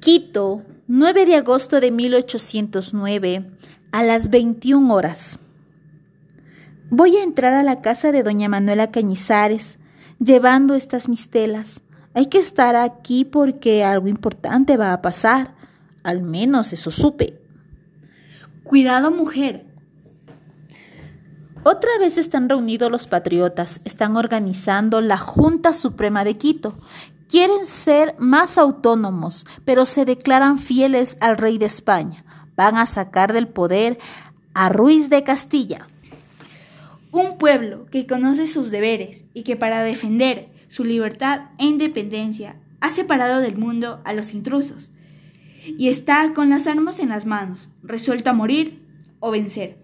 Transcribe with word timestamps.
Quito, 0.00 0.62
9 0.88 1.26
de 1.26 1.36
agosto 1.36 1.78
de 1.78 1.90
1809, 1.90 3.44
a 3.92 4.02
las 4.02 4.30
21 4.30 4.94
horas. 4.94 5.38
Voy 6.88 7.18
a 7.18 7.22
entrar 7.22 7.52
a 7.52 7.62
la 7.62 7.82
casa 7.82 8.10
de 8.10 8.22
doña 8.22 8.48
Manuela 8.48 8.90
Cañizares, 8.90 9.76
llevando 10.18 10.74
estas 10.74 11.06
mistelas. 11.06 11.82
Hay 12.14 12.26
que 12.26 12.38
estar 12.38 12.76
aquí 12.76 13.26
porque 13.26 13.84
algo 13.84 14.08
importante 14.08 14.78
va 14.78 14.94
a 14.94 15.02
pasar. 15.02 15.54
Al 16.02 16.22
menos 16.22 16.72
eso 16.72 16.90
supe. 16.90 17.38
Cuidado, 18.64 19.10
mujer. 19.10 19.66
Otra 21.62 21.90
vez 21.98 22.16
están 22.16 22.48
reunidos 22.48 22.90
los 22.90 23.06
patriotas, 23.06 23.82
están 23.84 24.16
organizando 24.16 25.02
la 25.02 25.18
Junta 25.18 25.74
Suprema 25.74 26.24
de 26.24 26.38
Quito. 26.38 26.78
Quieren 27.30 27.64
ser 27.64 28.16
más 28.18 28.58
autónomos, 28.58 29.46
pero 29.64 29.86
se 29.86 30.04
declaran 30.04 30.58
fieles 30.58 31.16
al 31.20 31.36
rey 31.36 31.58
de 31.58 31.66
España. 31.66 32.24
Van 32.56 32.76
a 32.76 32.86
sacar 32.86 33.32
del 33.32 33.46
poder 33.46 34.00
a 34.52 34.68
Ruiz 34.68 35.10
de 35.10 35.22
Castilla. 35.22 35.86
Un 37.12 37.38
pueblo 37.38 37.86
que 37.86 38.08
conoce 38.08 38.48
sus 38.48 38.72
deberes 38.72 39.26
y 39.32 39.44
que 39.44 39.54
para 39.54 39.84
defender 39.84 40.48
su 40.66 40.82
libertad 40.82 41.50
e 41.58 41.66
independencia 41.66 42.56
ha 42.80 42.90
separado 42.90 43.38
del 43.38 43.56
mundo 43.56 44.00
a 44.04 44.12
los 44.12 44.34
intrusos 44.34 44.90
y 45.64 45.88
está 45.88 46.32
con 46.34 46.50
las 46.50 46.66
armas 46.66 46.98
en 46.98 47.10
las 47.10 47.26
manos, 47.26 47.68
resuelto 47.84 48.30
a 48.30 48.32
morir 48.32 48.82
o 49.20 49.30
vencer. 49.30 49.78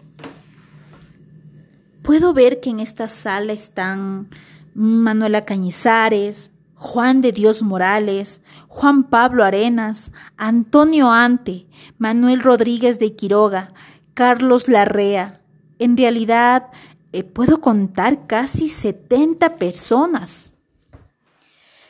Puedo 2.01 2.33
ver 2.33 2.59
que 2.59 2.71
en 2.71 2.81
esta 2.81 3.07
sala 3.07 3.53
están 3.53 4.27
Manuela 4.73 5.45
Cañizares, 5.45 6.51
Juan 6.77 7.21
de 7.21 7.31
Dios 7.31 7.63
Morales, 7.63 8.41
Juan 8.67 9.03
Pablo 9.05 9.43
Arenas, 9.43 10.11
Antonio 10.37 11.11
Ante, 11.11 11.65
Manuel 11.97 12.41
Rodríguez 12.41 12.99
de 12.99 13.15
Quiroga, 13.15 13.73
Carlos 14.13 14.67
Larrea. 14.67 15.41
En 15.79 15.97
realidad, 15.97 16.67
eh, 17.13 17.23
puedo 17.23 17.61
contar 17.61 18.27
casi 18.27 18.69
70 18.69 19.55
personas. 19.55 20.53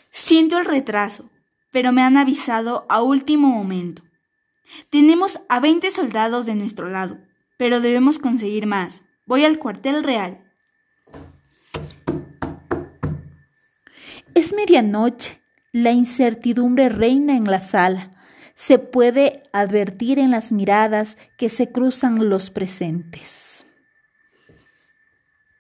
Siento 0.10 0.58
el 0.58 0.66
retraso, 0.66 1.30
pero 1.72 1.92
me 1.92 2.02
han 2.02 2.16
avisado 2.16 2.86
a 2.88 3.02
último 3.02 3.50
momento. 3.50 4.04
Tenemos 4.90 5.42
a 5.50 5.60
20 5.60 5.92
soldados 5.92 6.46
de 6.46 6.56
nuestro 6.56 6.90
lado, 6.90 7.18
pero 7.58 7.82
debemos 7.82 8.20
conseguir 8.20 8.68
más. 8.68 9.04
Voy 9.26 9.44
al 9.44 9.60
cuartel 9.60 10.04
real. 10.04 10.47
Es 14.34 14.54
medianoche. 14.54 15.42
La 15.72 15.92
incertidumbre 15.92 16.90
reina 16.90 17.36
en 17.36 17.46
la 17.46 17.60
sala. 17.60 18.14
Se 18.56 18.80
puede 18.80 19.44
advertir 19.54 20.18
en 20.18 20.32
las 20.32 20.52
miradas 20.52 21.18
que 21.38 21.50
se 21.50 21.72
cruzan 21.72 22.30
los 22.30 22.50
presentes. 22.50 23.47